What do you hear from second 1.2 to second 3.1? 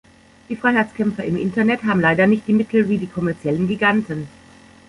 im Internet haben leider nicht die Mittel wie die